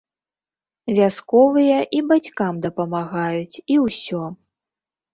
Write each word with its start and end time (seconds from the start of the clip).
Вясковыя 0.99 1.77
і 1.99 2.01
бацькам 2.09 2.53
дапамагаюць, 2.69 3.61
і 3.73 3.75
ўсё. 3.87 4.23